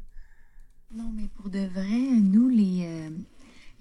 non, 0.92 1.12
mais 1.12 1.28
pour 1.28 1.52
de 1.52 1.68
vrai, 1.68 2.20
nous, 2.20 2.50
les, 2.50 2.86
euh, 2.86 3.10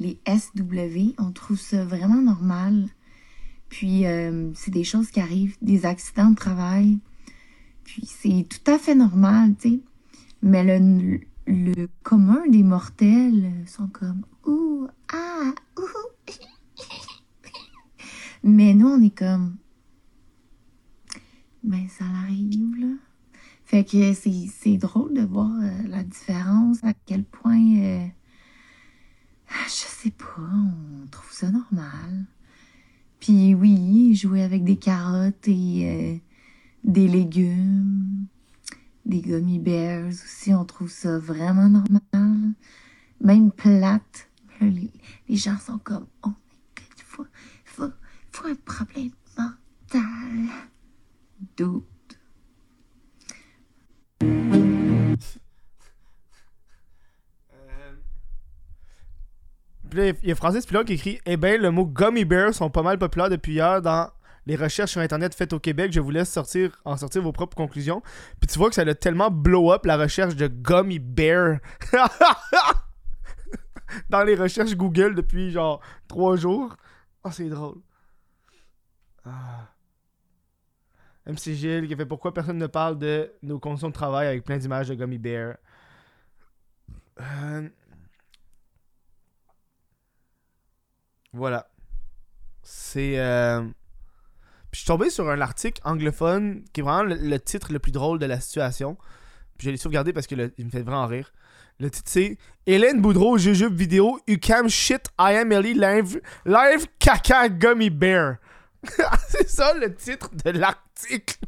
les 0.01 0.19
SW, 0.27 1.15
on 1.19 1.31
trouve 1.31 1.59
ça 1.61 1.85
vraiment 1.85 2.23
normal. 2.23 2.89
Puis 3.69 4.07
euh, 4.07 4.51
c'est 4.55 4.73
des 4.73 4.83
choses 4.83 5.11
qui 5.11 5.21
arrivent, 5.21 5.57
des 5.63 5.87
accidents 5.87 6.31
de 6.31 6.37
travail. 6.37 6.99
Puis 7.85 8.03
c'est 8.07 8.47
tout 8.49 8.71
à 8.71 8.79
fait 8.79 8.95
normal, 8.95 9.55
tu 9.61 9.69
sais. 9.69 9.81
Mais 10.43 10.65
le, 10.65 11.21
le 11.47 11.89
commun 12.03 12.43
des 12.49 12.63
mortels 12.63 13.53
sont 13.67 13.89
comme 13.89 14.25
ouh 14.47 14.89
ah 15.13 15.53
ouh. 15.79 16.33
Mais 18.43 18.73
nous 18.73 18.89
on 18.89 19.03
est 19.03 19.17
comme 19.17 19.57
ben 21.63 21.87
ça 21.89 22.05
arrive 22.25 22.77
là. 22.81 22.95
Fait 23.65 23.85
que 23.85 24.15
c'est 24.15 24.79
drôle 24.79 25.15
de 25.15 25.23
voir 25.23 25.53
euh, 25.63 25.71
la 25.87 26.03
différence 26.03 26.83
à 26.83 26.93
quel 27.07 27.23
point 27.23 27.77
euh, 27.77 28.07
je 29.67 29.87
sais 29.87 30.11
pas, 30.11 30.27
on 30.39 31.07
trouve 31.09 31.31
ça 31.33 31.51
normal. 31.51 32.25
Puis 33.21 33.55
oui, 33.55 34.15
jouer 34.15 34.43
avec 34.43 34.65
des 34.65 34.77
carottes 34.77 35.47
et 35.47 35.91
euh, 35.91 36.19
des 36.85 37.07
légumes, 37.07 38.27
des 39.05 39.21
gummy 39.21 39.59
bears 39.59 40.09
aussi, 40.09 40.55
on 40.55 40.65
trouve 40.65 40.91
ça 40.91 41.19
vraiment 41.19 41.69
normal. 41.69 42.53
Même 43.21 43.53
plate. 43.53 44.29
Les, 44.61 44.91
gens 45.37 45.59
sont 45.59 45.79
comme, 45.79 46.07
oh 46.23 46.29
my 46.29 46.35
god, 46.77 46.87
il 46.97 47.05
faut, 47.05 47.27
faut 48.31 48.47
un 48.47 48.55
problème 48.55 49.11
mental. 49.37 50.49
Doute. 51.57 51.85
Euh, 54.23 54.77
Il 59.93 60.29
y 60.29 60.33
a 60.33 60.35
Francis 60.35 60.67
Pilon 60.67 60.85
qui 60.85 60.95
écrit 60.95 61.21
Eh 61.27 61.37
ben, 61.37 61.61
le 61.61 61.71
mot 61.71 61.87
gummy 61.87 62.25
bears 62.25 62.55
sont 62.55 62.71
pas 62.71 62.83
mal 62.83 62.99
populaires 62.99 63.31
depuis 63.31 63.53
hier 63.55 63.83
dans 63.83 64.11
les 64.47 64.57
recherches 64.57 64.93
sur 64.93 65.01
internet 65.01 65.35
faites 65.35 65.53
au 65.53 65.59
Québec. 65.59 65.93
Je 65.93 66.01
vous 66.01 66.11
laisse 66.11 66.31
sortir, 66.31 66.81
en 66.85 66.97
sortir 66.97 67.23
vos 67.23 67.33
propres 67.33 67.57
conclusions. 67.57 68.03
Puis 68.41 68.49
tu 68.49 68.59
vois 68.59 68.69
que 68.69 68.75
ça 68.75 68.83
a 68.83 68.95
tellement 68.95 69.31
blow 69.31 69.73
up 69.73 69.85
la 69.87 69.97
recherche 69.97 70.37
de 70.37 70.47
gummy 70.47 70.99
bear 70.99 71.59
dans 74.11 74.23
les 74.23 74.35
recherches 74.35 74.75
Google 74.77 75.15
depuis 75.15 75.51
genre 75.51 75.81
trois 76.09 76.37
jours. 76.37 76.77
Oh, 77.25 77.31
c'est 77.31 77.49
drôle. 77.49 77.81
Ah. 79.25 79.69
MC 81.27 81.55
Gilles 81.55 81.87
qui 81.87 81.95
fait 81.95 82.07
pourquoi 82.07 82.33
personne 82.33 82.59
ne 82.59 82.67
parle 82.67 82.99
de 82.99 83.33
nos 83.43 83.59
conditions 83.59 83.89
de 83.89 83.95
travail 83.95 84.27
avec 84.27 84.45
plein 84.45 84.57
d'images 84.57 84.89
de 84.89 84.95
gummy 84.95 85.19
bear? 85.19 85.57
Euh, 87.21 87.69
Voilà. 91.33 91.69
C'est. 92.63 93.19
euh, 93.19 93.61
Puis 94.71 94.73
je 94.73 94.79
suis 94.81 94.87
tombé 94.87 95.11
sur 95.11 95.29
un 95.31 95.41
article 95.41 95.81
anglophone 95.85 96.65
qui 96.73 96.81
est 96.81 96.83
vraiment 96.83 97.03
le, 97.03 97.39
titre 97.39 97.73
le 97.73 97.79
plus 97.79 97.93
drôle 97.93 98.19
de 98.19 98.27
la 98.27 98.41
situation. 98.41 98.97
Puis 99.57 99.67
je 99.67 99.71
l'ai 99.71 99.77
sauvegardé 99.77 100.13
parce 100.13 100.27
que 100.27 100.35
le- 100.35 100.53
il 100.59 100.67
me 100.67 100.71
fait 100.71 100.83
vraiment 100.83 101.07
rire. 101.07 101.33
Le 101.79 101.91
titre 101.91 102.11
c'est 102.11 102.37
Hélène 102.67 103.01
Boudreau, 103.01 103.39
jujube 103.39 103.75
vidéo, 103.75 104.21
UCAM 104.27 104.69
shit, 104.69 105.07
I 105.19 105.35
am 105.37 105.51
Ellie, 105.53 105.73
live, 105.75 106.21
live 106.45 106.87
caca 106.99 107.49
gummy 107.49 107.89
bear. 107.91 108.37
c'est 109.29 109.49
ça 109.49 109.73
le 109.75 109.95
titre 109.95 110.31
de 110.45 110.51
l'article. 110.51 111.39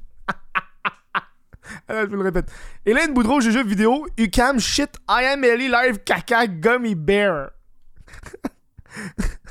Alors, 1.89 2.03
je 2.11 2.11
vous 2.11 2.17
le 2.17 2.23
répète. 2.23 2.51
Hélène 2.87 3.13
Boudreau, 3.13 3.41
jujube 3.43 3.67
vidéo, 3.67 4.07
UCAM 4.17 4.59
shit, 4.59 4.91
I 5.09 5.25
am 5.27 5.45
Ellie, 5.45 5.69
live 5.69 5.99
caca 6.05 6.47
gummy 6.47 6.95
bear. 6.95 7.51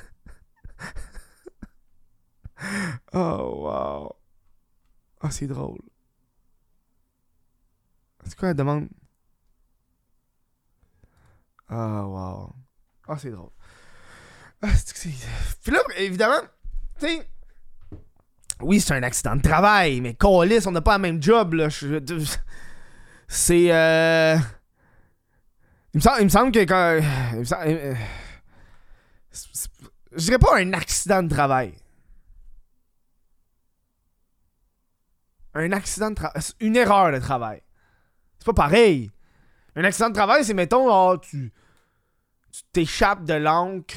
Oh, 3.14 3.64
wow. 3.66 4.16
Ah, 5.22 5.32
c'est 5.32 5.48
drôle. 5.48 5.80
C'est 8.26 8.38
quoi 8.38 8.50
la 8.50 8.54
demande? 8.54 8.88
Ah, 11.70 12.06
wow. 12.06 12.54
Ah, 13.08 13.18
c'est 13.18 13.32
drôle. 13.32 13.50
Ah. 14.62 14.68
Puis 15.64 15.72
là, 15.72 15.80
évidemment, 15.98 16.42
tu 17.00 17.08
sais... 17.08 17.28
Oui, 18.62 18.80
c'est 18.80 18.94
un 18.94 19.02
accident 19.02 19.36
de 19.36 19.42
travail, 19.42 20.02
mais 20.02 20.14
Colis, 20.14 20.68
on 20.68 20.72
n'a 20.72 20.82
pas 20.82 20.98
le 20.98 21.02
même 21.02 21.22
job, 21.22 21.54
là. 21.54 21.70
C'est, 23.28 23.72
euh... 23.72 24.38
Il 25.94 25.98
me 25.98 26.02
semble, 26.02 26.18
il 26.20 26.24
me 26.26 26.30
semble 26.30 26.52
que 26.52 26.60
quand... 26.60 27.00
il 27.34 27.40
me 27.40 27.46
euh, 27.66 27.96
Je 30.12 30.26
dirais 30.26 30.38
pas 30.38 30.60
un 30.60 30.74
accident 30.74 31.24
de 31.24 31.30
travail. 31.30 31.74
Un 35.54 35.72
accident 35.72 36.10
de 36.10 36.16
travail. 36.16 36.42
Une 36.60 36.76
erreur 36.76 37.12
de 37.12 37.20
travail. 37.20 37.62
C'est 38.40 38.46
pas 38.46 38.54
pareil. 38.54 39.12
Un 39.76 39.84
accident 39.84 40.10
de 40.10 40.16
travail, 40.16 40.44
c'est 40.44 40.54
mettons, 40.54 40.88
oh, 40.90 41.18
tu. 41.18 41.52
Tu 42.52 42.62
t'échappes 42.74 43.24
de 43.24 43.34
l'encre. 43.36 43.96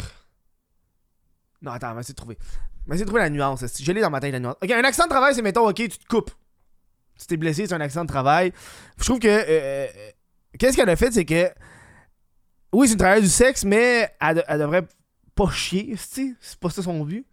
Non, 1.60 1.72
attends, 1.72 1.90
on 1.90 1.94
va 1.94 2.00
essayer 2.00 2.14
de 2.14 2.16
trouver. 2.16 2.38
On 2.86 2.90
va 2.90 2.94
essayer 2.94 3.04
de 3.04 3.08
trouver 3.10 3.22
la 3.22 3.30
nuance. 3.30 3.64
Je 3.80 3.92
l'ai 3.92 4.00
dans 4.00 4.10
ma 4.10 4.20
tête, 4.20 4.32
la 4.32 4.38
nuance. 4.38 4.56
Ok, 4.62 4.70
un 4.70 4.84
accident 4.84 5.06
de 5.06 5.10
travail, 5.10 5.34
c'est 5.34 5.42
mettons, 5.42 5.68
ok, 5.68 5.74
tu 5.74 5.88
te 5.88 6.06
coupes. 6.06 6.30
Tu 7.18 7.26
t'es 7.26 7.36
blessé, 7.36 7.66
c'est 7.66 7.74
un 7.74 7.80
accident 7.80 8.04
de 8.04 8.08
travail. 8.08 8.52
Je 8.98 9.04
trouve 9.04 9.18
que. 9.18 9.28
euh, 9.28 9.44
euh, 9.48 9.88
Qu'est-ce 10.58 10.76
qu'elle 10.76 10.88
a 10.88 10.96
fait, 10.96 11.10
c'est 11.10 11.24
que. 11.24 11.50
Oui, 12.72 12.86
c'est 12.86 12.94
une 12.94 12.98
travailleuse 12.98 13.24
du 13.24 13.30
sexe, 13.30 13.64
mais 13.64 14.14
elle, 14.20 14.44
elle 14.46 14.58
devrait 14.60 14.86
pas 15.34 15.50
chier. 15.50 15.96
C'est 15.96 16.36
pas 16.60 16.70
ça 16.70 16.82
son 16.82 17.04
but. 17.04 17.26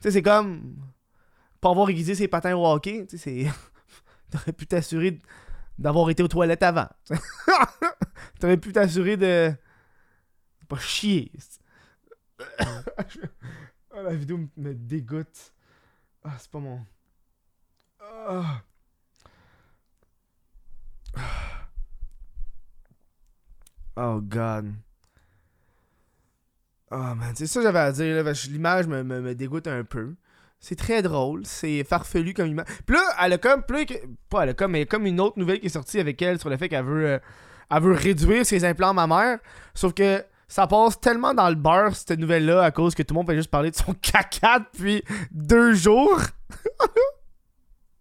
Tu 0.00 0.02
sais, 0.02 0.10
c'est 0.10 0.22
comme 0.22 0.76
pas 1.60 1.70
avoir 1.70 1.88
aiguisé 1.90 2.14
ses 2.14 2.28
patins 2.28 2.54
au 2.56 2.66
hockey, 2.66 3.06
tu 3.06 3.18
sais. 3.18 3.46
T'aurais 4.30 4.52
pu 4.52 4.66
t'assurer 4.66 5.20
d'avoir 5.78 6.10
été 6.10 6.22
aux 6.22 6.28
toilettes 6.28 6.62
avant. 6.62 6.88
T'aurais 8.40 8.56
pu 8.56 8.72
t'assurer 8.72 9.16
de. 9.16 9.52
Pas 10.68 10.78
chier. 10.78 11.32
Ah, 13.98 14.02
la 14.02 14.14
vidéo 14.14 14.38
me- 14.58 14.74
dégoûte. 14.74 15.54
Ah, 16.22 16.34
c'est 16.38 16.50
pas 16.50 16.58
mon. 16.58 16.84
Ah. 17.98 18.60
Oh 23.96 24.20
god. 24.20 24.74
Oh 26.90 27.14
man, 27.14 27.32
c'est 27.34 27.46
ça 27.46 27.60
que 27.60 27.64
j'avais 27.66 27.78
à 27.78 27.90
dire. 27.92 28.22
L'image 28.50 28.86
me 28.86 29.34
dégoûte 29.34 29.66
un 29.66 29.82
peu. 29.84 30.14
C'est 30.58 30.76
très 30.76 31.02
drôle, 31.02 31.42
c'est 31.44 31.84
farfelu 31.84 32.34
comme 32.34 32.48
image. 32.48 32.66
Puis 32.86 32.96
là, 32.96 33.02
elle 33.22 33.34
a 33.34 33.38
comme. 33.38 33.62
que- 33.62 34.06
pas 34.30 34.42
elle 34.42 34.48
a 34.50 34.54
comme, 34.54 34.72
mais 34.72 34.86
comme 34.86 35.06
une 35.06 35.20
autre 35.20 35.38
nouvelle 35.38 35.60
qui 35.60 35.66
est 35.66 35.70
sortie 35.70 36.00
avec 36.00 36.20
elle 36.22 36.40
sur 36.40 36.48
le 36.50 36.56
fait 36.56 36.68
qu'elle 36.68 36.84
veut, 36.84 37.06
euh, 37.06 37.18
elle 37.70 37.82
veut 37.82 37.92
réduire 37.92 38.44
ses 38.44 38.64
implants 38.64 38.94
mammaires. 38.94 39.38
Sauf 39.74 39.92
que 39.92 40.24
ça 40.48 40.66
passe 40.66 40.98
tellement 41.00 41.34
dans 41.34 41.48
le 41.48 41.54
beurre, 41.56 41.94
cette 41.94 42.18
nouvelle-là, 42.18 42.62
à 42.62 42.70
cause 42.70 42.94
que 42.94 43.02
tout 43.02 43.14
le 43.14 43.18
monde 43.18 43.26
fait 43.26 43.36
juste 43.36 43.50
parler 43.50 43.70
de 43.70 43.76
son 43.76 43.94
caca 44.02 44.60
depuis 44.60 45.02
deux 45.30 45.74
jours. 45.74 46.20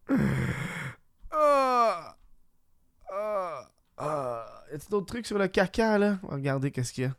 Ah. 1.32 2.16
Ah. 3.12 3.70
Ah. 3.98 4.46
Y 4.72 4.76
a-t-il 4.76 4.90
d'autres 4.90 5.06
trucs 5.08 5.26
sur 5.28 5.38
le 5.38 5.48
caca, 5.48 5.98
là? 5.98 6.18
On 6.24 6.28
va 6.30 6.36
regarder 6.36 6.72
qu'est-ce 6.72 6.94
qu'il 6.94 7.04
y 7.06 7.08
a. 7.08 7.12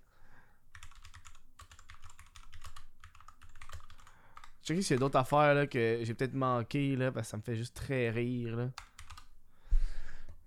Je 4.68 4.74
sais 4.74 4.82
s'il 4.82 4.94
y 4.94 4.96
a 4.96 5.00
d'autres 5.00 5.18
affaires 5.18 5.54
là, 5.54 5.68
que 5.68 6.00
j'ai 6.02 6.12
peut-être 6.12 6.34
manqué 6.34 6.96
là, 6.96 7.12
parce 7.12 7.28
que 7.28 7.30
ça 7.30 7.36
me 7.36 7.42
fait 7.42 7.54
juste 7.54 7.76
très 7.76 8.10
rire. 8.10 8.56
Là. 8.56 8.70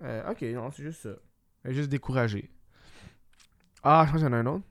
Euh, 0.02 0.32
ok, 0.32 0.42
non, 0.42 0.70
c'est 0.72 0.84
juste 0.84 1.04
ça. 1.04 1.16
Elle 1.64 1.72
est 1.72 1.76
juste 1.76 1.90
découragé. 1.90 2.52
Ah, 3.82 4.04
je 4.06 4.12
pense 4.12 4.20
qu'il 4.20 4.30
y 4.30 4.34
en 4.34 4.34
a 4.34 4.40
un 4.40 4.46
autre. 4.46 4.66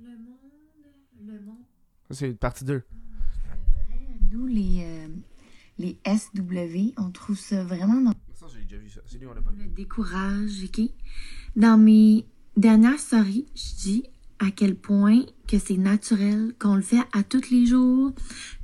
Le 0.00 0.10
monde, 0.10 0.38
le 1.26 1.40
monde. 1.40 1.56
Ça, 2.08 2.14
c'est 2.14 2.34
partie 2.34 2.64
2. 2.64 2.84
Nous, 4.30 4.46
les, 4.46 4.84
euh, 4.84 5.08
les 5.78 5.98
SW, 6.06 6.94
on 6.98 7.10
trouve 7.10 7.38
ça 7.38 7.64
vraiment 7.64 8.00
dans 8.00 8.14
Ça, 8.34 8.46
j'ai 8.54 8.62
déjà 8.62 8.76
vu 8.76 8.90
ça. 8.90 9.00
C'est 9.06 9.18
lui, 9.18 9.26
on 9.26 9.34
l'a 9.34 9.42
pas 9.42 9.50
le 9.58 9.66
décourage, 9.66 10.62
ok? 10.62 10.88
Dans 11.56 11.76
mes 11.76 12.26
dernières 12.56 13.00
stories, 13.00 13.46
je 13.56 13.82
dis 13.82 14.04
à 14.38 14.50
quel 14.50 14.76
point 14.76 15.24
que 15.46 15.58
c'est 15.58 15.76
naturel, 15.76 16.54
qu'on 16.58 16.76
le 16.76 16.82
fait 16.82 17.02
à 17.12 17.22
tous 17.22 17.50
les 17.50 17.66
jours, 17.66 18.12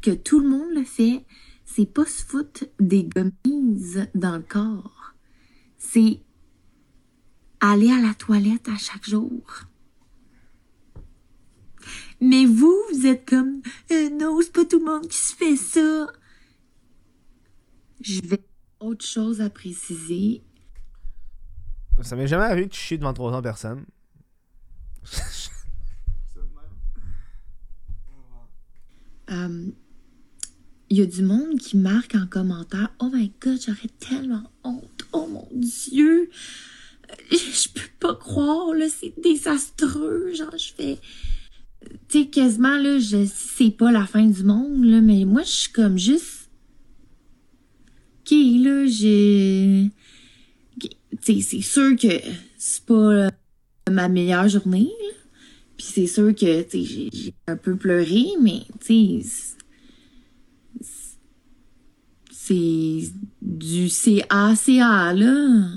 que 0.02 0.10
tout 0.12 0.40
le 0.40 0.48
monde 0.48 0.74
le 0.74 0.84
fait. 0.84 1.24
C'est 1.64 1.86
pas 1.92 2.04
se 2.04 2.24
foutre 2.24 2.64
des 2.78 3.04
gummies 3.04 3.96
dans 4.14 4.36
le 4.36 4.42
corps. 4.42 5.14
C'est 5.78 6.20
aller 7.60 7.90
à 7.90 8.00
la 8.00 8.14
toilette 8.14 8.68
à 8.68 8.76
chaque 8.76 9.08
jour. 9.08 9.42
Mais 12.20 12.46
vous, 12.46 12.76
vous 12.92 13.06
êtes 13.06 13.28
comme, 13.28 13.60
Euh, 13.90 14.10
non, 14.10 14.38
c'est 14.40 14.52
pas 14.52 14.64
tout 14.64 14.78
le 14.78 14.84
monde 14.84 15.08
qui 15.08 15.16
se 15.16 15.34
fait 15.34 15.56
ça. 15.56 16.06
Je 18.00 18.20
vais 18.22 18.44
autre 18.80 19.04
chose 19.04 19.40
à 19.40 19.50
préciser. 19.50 20.42
Ça 22.02 22.16
m'est 22.16 22.26
jamais 22.26 22.44
arrivé 22.44 22.66
de 22.66 22.72
chier 22.72 22.98
devant 22.98 23.12
300 23.12 23.42
personnes. 23.42 23.84
Euh, 29.34 29.66
il 30.90 30.98
y 30.98 31.02
a 31.02 31.06
du 31.06 31.22
monde 31.22 31.58
qui 31.58 31.76
marque 31.76 32.14
en 32.14 32.26
commentaire 32.26 32.92
Oh 33.00 33.10
my 33.12 33.32
god, 33.40 33.58
j'aurais 33.60 33.90
tellement 33.98 34.44
honte. 34.62 35.06
Oh 35.12 35.26
mon 35.26 35.48
Dieu. 35.52 36.30
Je 37.30 37.68
peux 37.68 37.88
pas 38.00 38.14
croire, 38.14 38.74
là, 38.74 38.86
c'est 38.88 39.14
désastreux. 39.20 40.32
Genre, 40.34 40.56
je 40.56 40.72
fais. 40.74 40.98
Tu 42.08 42.22
sais, 42.22 42.26
quasiment, 42.26 42.76
là, 42.76 42.98
c'est 43.26 43.70
pas 43.70 43.92
la 43.92 44.06
fin 44.06 44.24
du 44.24 44.42
monde, 44.42 44.84
là, 44.84 45.00
mais 45.00 45.24
moi, 45.24 45.42
je 45.42 45.50
suis 45.50 45.72
comme 45.72 45.98
juste. 45.98 46.50
Ok, 48.20 48.30
là, 48.30 48.86
j'ai. 48.86 49.90
Tu 50.80 50.88
sais, 51.20 51.40
c'est 51.40 51.60
sûr 51.60 51.96
que 51.96 52.20
c'est 52.56 52.84
pas 52.86 52.94
euh, 52.94 53.28
ma 53.90 54.08
meilleure 54.08 54.48
journée, 54.48 54.90
là. 55.00 55.23
Puis 55.76 55.86
c'est 55.92 56.06
sûr 56.06 56.34
que, 56.34 56.62
tu 56.62 56.70
sais, 56.70 57.10
j'ai- 57.12 57.34
un 57.48 57.56
peu 57.56 57.76
pleuré, 57.76 58.24
mais, 58.40 58.60
tu 58.80 59.22
sais, 59.22 59.54
c'est- 62.30 63.12
du 63.40 63.88
CACA, 63.88 65.12
là. 65.14 65.34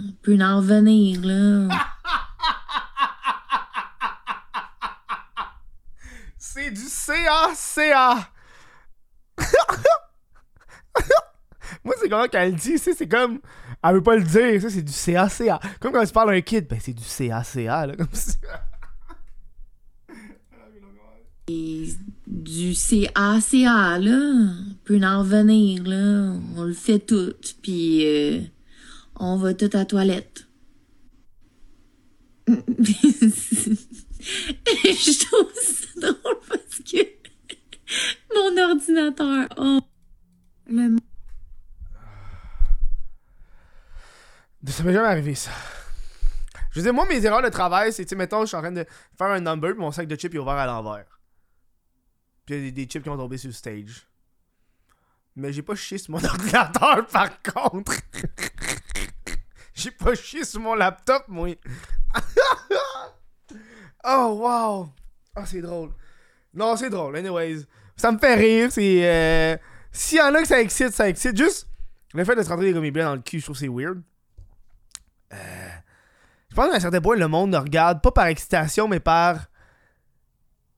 On 0.09 0.13
peut 0.21 0.37
en 0.41 0.57
revenir, 0.57 1.21
là. 1.21 1.67
C'est 6.37 6.71
du 6.71 6.81
CACA. 7.05 8.29
Moi, 11.83 11.93
c'est 12.01 12.09
comment 12.09 12.27
qu'elle 12.27 12.51
le 12.51 12.57
dit, 12.57 12.77
c'est 12.79 13.07
comme. 13.07 13.39
Elle 13.83 13.93
veut 13.95 14.03
pas 14.03 14.15
le 14.17 14.23
dire, 14.23 14.61
ça, 14.61 14.69
c'est 14.69 14.81
du 14.81 14.91
CACA. 14.91 15.59
Comme 15.79 15.93
quand 15.93 16.05
tu 16.05 16.11
parles 16.11 16.31
à 16.31 16.33
un 16.33 16.41
kid, 16.41 16.67
ben 16.67 16.79
c'est 16.81 16.93
du 16.93 17.03
CACA, 17.03 17.87
là, 17.87 17.95
comme 17.95 18.07
si. 18.13 18.35
Et 21.49 21.93
du 22.57 22.73
CACA, 22.73 23.99
là. 23.99 24.17
On 24.71 24.75
peut 24.83 24.99
en 25.03 25.19
revenir, 25.19 25.83
là. 25.83 26.33
On 26.55 26.63
le 26.63 26.73
fait 26.73 26.99
tout, 26.99 27.35
puis 27.61 28.05
euh, 28.07 28.41
on 29.15 29.37
va 29.37 29.53
tout 29.53 29.69
à 29.73 29.77
la 29.77 29.85
toilette. 29.85 30.47
Je 32.47 32.55
trouve 35.25 35.51
ça 35.53 35.87
drôle 35.97 36.39
parce 36.49 36.79
que 36.79 36.97
mon 38.33 38.57
ordinateur, 38.71 39.47
oh, 39.57 39.79
le 40.69 40.97
Ça 44.65 44.83
m'est 44.83 44.93
jamais 44.93 45.07
arrivé, 45.07 45.35
ça. 45.35 45.51
Je 46.71 46.79
veux 46.79 46.83
dire, 46.83 46.93
moi, 46.93 47.05
mes 47.07 47.23
erreurs 47.23 47.41
de 47.41 47.49
travail, 47.49 47.93
c'est, 47.93 48.03
tu 48.03 48.09
sais, 48.09 48.15
mettons, 48.15 48.41
je 48.41 48.47
suis 48.47 48.57
en 48.57 48.61
train 48.61 48.71
de 48.71 48.85
faire 49.17 49.27
un 49.27 49.39
number, 49.39 49.71
puis 49.71 49.79
mon 49.79 49.91
sac 49.91 50.07
de 50.07 50.15
chips 50.15 50.33
est 50.33 50.39
ouvert 50.39 50.53
à 50.53 50.65
l'envers. 50.65 51.16
Puis 52.47 52.55
il 52.55 52.65
y 52.65 52.67
a 52.69 52.71
des, 52.71 52.83
chips 52.83 53.03
qui 53.03 53.09
vont 53.09 53.17
tomber 53.17 53.37
sur 53.37 53.49
le 53.49 53.53
stage. 53.53 54.07
Mais 55.35 55.51
j'ai 55.51 55.61
pas 55.61 55.75
chié 55.75 55.97
sur 55.97 56.13
mon 56.13 56.23
ordinateur, 56.23 57.05
par 57.07 57.41
contre. 57.43 57.91
j'ai 59.73 59.91
pas 59.91 60.15
chié 60.15 60.45
sur 60.45 60.61
mon 60.61 60.73
laptop, 60.73 61.25
moi. 61.27 61.49
oh, 64.05 64.39
wow. 64.39 64.89
Ah, 65.35 65.45
c'est 65.45 65.61
drôle. 65.61 65.91
Non, 66.53 66.77
c'est 66.77 66.89
drôle, 66.89 67.17
anyways. 67.17 67.65
Ça 67.97 68.11
me 68.11 68.17
fait 68.17 68.35
rire, 68.35 68.71
c'est... 68.71 69.01
Euh... 69.03 69.57
En 70.21 70.33
a 70.35 70.41
que 70.41 70.47
ça 70.47 70.61
excite, 70.61 70.93
ça 70.93 71.09
excite. 71.09 71.35
Juste, 71.35 71.67
le 72.13 72.23
fait 72.23 72.35
de 72.35 72.43
se 72.43 72.49
rentrer 72.49 72.67
des 72.67 72.73
gummy 72.73 72.91
bears 72.91 73.09
dans 73.09 73.15
le 73.15 73.21
cul, 73.21 73.39
je 73.39 73.45
trouve 73.45 73.57
c'est 73.57 73.67
weird. 73.67 74.01
Euh, 75.33 75.69
je 76.49 76.55
pense 76.55 76.69
qu'à 76.69 76.75
un 76.75 76.79
certain 76.79 77.01
point, 77.01 77.17
le 77.17 77.27
monde 77.27 77.49
ne 77.49 77.57
regarde 77.57 78.01
pas 78.01 78.11
par 78.11 78.27
excitation, 78.27 78.87
mais 78.87 78.99
par 78.99 79.47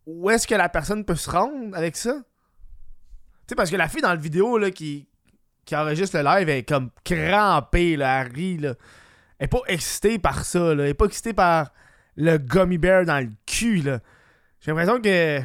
où 0.09 0.29
est-ce 0.29 0.47
que 0.47 0.55
la 0.55 0.69
personne 0.69 1.05
peut 1.05 1.15
se 1.15 1.29
rendre 1.29 1.75
avec 1.75 1.95
ça? 1.95 2.13
Tu 2.13 2.19
sais, 3.49 3.55
parce 3.55 3.69
que 3.69 3.75
la 3.75 3.87
fille 3.87 4.01
dans 4.01 4.09
la 4.09 4.15
vidéo 4.15 4.57
là, 4.57 4.71
qui, 4.71 5.07
qui 5.65 5.75
enregistre 5.75 6.17
le 6.17 6.23
live, 6.23 6.49
elle 6.49 6.57
est 6.57 6.67
comme 6.67 6.89
crampée, 7.03 7.95
là, 7.95 8.21
elle 8.21 8.33
rit. 8.33 8.57
Là. 8.57 8.73
Elle 9.37 9.45
est 9.45 9.47
pas 9.47 9.61
excitée 9.67 10.17
par 10.17 10.45
ça. 10.45 10.73
Là. 10.73 10.83
Elle 10.83 10.89
est 10.89 10.93
pas 10.95 11.05
excitée 11.05 11.33
par 11.33 11.71
le 12.15 12.37
gummy 12.37 12.79
bear 12.79 13.05
dans 13.05 13.23
le 13.23 13.31
cul. 13.45 13.81
là. 13.81 13.99
J'ai 14.61 14.71
l'impression 14.71 14.99
que 14.99 15.41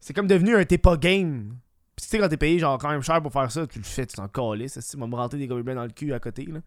c'est 0.00 0.14
comme 0.14 0.26
devenu 0.26 0.56
un 0.56 0.64
t'es 0.64 0.78
pas 0.78 0.96
game. 0.96 1.56
Tu 1.96 2.06
sais, 2.06 2.18
quand 2.18 2.28
t'es 2.28 2.36
payé 2.36 2.58
genre 2.58 2.78
quand 2.78 2.88
même 2.88 3.02
cher 3.02 3.20
pour 3.20 3.32
faire 3.32 3.50
ça, 3.52 3.66
tu 3.66 3.78
le 3.78 3.84
fais, 3.84 4.06
tu 4.06 4.16
t'en 4.16 4.28
calisses. 4.28 4.80
Si 4.80 4.90
tu 4.92 4.96
me 4.96 5.14
rentrer 5.14 5.38
des 5.38 5.46
gummy 5.46 5.62
bears 5.62 5.76
dans 5.76 5.84
le 5.84 5.90
cul 5.90 6.14
à 6.14 6.20
côté. 6.20 6.46
Là. 6.46 6.60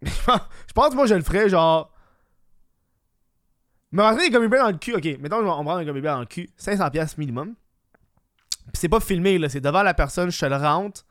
je 0.02 0.72
pense 0.74 0.90
que 0.90 0.94
moi 0.94 1.06
je 1.06 1.14
le 1.14 1.22
ferais 1.22 1.48
genre. 1.48 1.92
Me 3.92 4.02
rentrer 4.02 4.24
des 4.24 4.30
gummy 4.30 4.48
bears 4.48 4.64
dans 4.66 4.70
le 4.72 4.78
cul, 4.78 4.94
ok, 4.94 5.18
mettons 5.20 5.36
on 5.38 5.50
rentre 5.50 5.70
un 5.70 5.84
gummy 5.84 6.00
bear 6.00 6.14
dans 6.16 6.20
le 6.20 6.26
cul, 6.26 6.48
500$ 6.58 7.14
minimum. 7.18 7.54
Pis 8.72 8.80
c'est 8.80 8.88
pas 8.88 9.00
filmé, 9.00 9.38
là, 9.38 9.48
c'est 9.48 9.60
devant 9.62 9.82
la 9.82 9.94
personne, 9.94 10.30
je 10.30 10.38
te 10.38 10.44
le 10.44 10.56
rentre. 10.56 11.06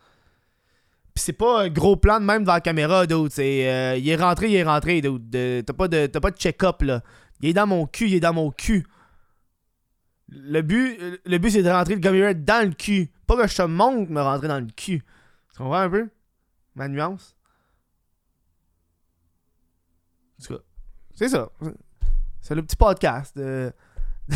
Pis 1.16 1.24
c'est 1.24 1.34
pas 1.34 1.63
un 1.63 1.70
gros 1.70 1.96
plan 1.98 2.20
de 2.20 2.26
même 2.26 2.44
devant 2.44 2.54
la 2.54 2.62
caméra, 2.62 3.08
dude. 3.08 3.32
C'est. 3.32 3.68
euh, 3.68 3.98
il 3.98 4.08
est 4.08 4.16
rentré, 4.16 4.50
il 4.50 4.56
est 4.56 4.63
rentré. 4.63 5.02
De- 5.02 5.63
T'as 5.66 5.74
pas 5.74 5.88
de, 5.88 6.06
t'as 6.06 6.20
pas 6.20 6.30
de 6.30 6.38
check-up, 6.38 6.82
là. 6.84 7.02
Il 7.42 7.50
est 7.50 7.54
dans 7.54 7.66
mon 7.66 7.88
cul, 7.88 8.08
il 8.10 8.13
est 8.13 8.20
dans 8.20 8.34
mon 8.34 8.52
cul. 8.52 8.86
Le 10.30 10.62
but, 10.62 11.00
le 11.26 11.38
but 11.40 11.50
c'est 11.52 11.63
de 11.63 11.70
rentrer 11.70 11.96
le 11.96 12.00
gummy 12.02 12.20
bear 12.20 12.36
dans 12.36 12.68
le 12.68 12.76
cul. 12.76 13.10
Pas 13.26 13.36
que 13.38 13.48
je 13.48 13.56
te 13.56 13.62
montre 13.63 14.12
me 14.12 14.22
rentrer 14.22 14.48
dans 14.50 14.60
le 14.60 14.68
cul. 14.68 15.02
Tu 15.52 15.58
comprends 15.58 15.80
un 15.80 15.90
peu? 15.90 16.10
Ma 16.76 16.88
nuance? 16.88 17.36
C'est 21.16 21.30
ça. 21.30 21.50
C'est 22.48 22.56
le 22.56 22.64
petit 22.64 22.78
podcast 22.78 23.38
de... 23.38 23.74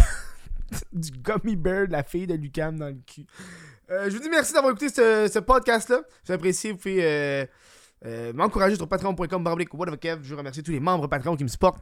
du 0.91 1.11
gummy 1.11 1.55
bear 1.55 1.87
de 1.87 1.93
la 1.93 2.03
fille 2.03 2.27
de 2.27 2.33
Lucam 2.33 2.77
dans 2.77 2.87
le 2.87 2.97
cul. 3.07 3.25
Euh, 3.89 4.09
je 4.09 4.17
vous 4.17 4.21
dis 4.21 4.29
merci 4.29 4.51
d'avoir 4.51 4.73
écouté 4.73 4.89
ce, 4.89 5.29
ce 5.31 5.39
podcast-là. 5.39 6.01
Si 6.25 6.33
vous 6.33 6.73
vous 6.73 6.77
pouvez 6.77 7.05
euh, 7.05 7.45
euh, 8.05 8.33
m'encourager 8.33 8.75
sur 8.75 8.89
patreon.com. 8.89 9.55
Je 10.23 10.35
remercie 10.35 10.61
tous 10.61 10.73
les 10.73 10.81
membres 10.81 11.07
Patreon 11.07 11.37
qui 11.37 11.45
me 11.45 11.47
supportent. 11.47 11.79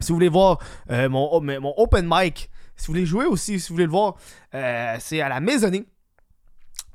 Si 0.00 0.08
vous 0.08 0.14
voulez 0.14 0.30
voir 0.30 0.58
euh, 0.90 1.10
mon, 1.10 1.38
mon 1.42 1.74
open 1.76 2.08
mic, 2.08 2.48
si 2.74 2.86
vous 2.86 2.94
voulez 2.94 3.04
jouer 3.04 3.26
aussi, 3.26 3.60
si 3.60 3.68
vous 3.68 3.74
voulez 3.74 3.84
le 3.84 3.90
voir, 3.90 4.16
euh, 4.54 4.96
c'est 5.00 5.20
à 5.20 5.28
la 5.28 5.40
Maisonnée. 5.40 5.84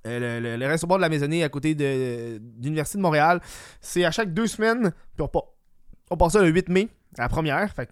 Le, 0.04 0.40
le, 0.40 0.58
le 0.58 0.66
restaurant 0.66 0.96
de 0.96 1.02
la 1.02 1.10
Maisonnée 1.10 1.44
à 1.44 1.50
côté 1.50 1.76
de, 1.76 2.42
l'Université 2.60 2.98
de 2.98 3.04
Montréal. 3.04 3.40
C'est 3.82 4.04
à 4.04 4.10
chaque 4.10 4.34
deux 4.34 4.48
semaines. 4.48 4.94
Puis 5.16 5.22
on, 5.32 5.42
on 6.10 6.18
passe 6.18 6.34
ça 6.34 6.42
le 6.42 6.50
8 6.50 6.70
mai, 6.70 6.90
à 7.20 7.22
la 7.22 7.30
première. 7.30 7.72
Fait 7.72 7.92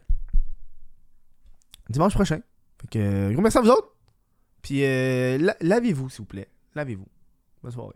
dimanche 1.90 2.14
prochain. 2.14 2.40
Fait 2.82 2.88
que, 2.90 3.00
euh, 3.00 3.32
gros 3.34 3.42
merci 3.42 3.58
à 3.58 3.62
vous 3.62 3.70
autres. 3.70 3.96
Puis 4.62 4.84
euh, 4.84 5.38
la- 5.38 5.56
lavez-vous, 5.62 6.10
s'il 6.10 6.20
vous 6.20 6.26
plaît. 6.26 6.48
Lavez-vous. 6.76 7.08
Bonne 7.64 7.72
soirée. 7.72 7.96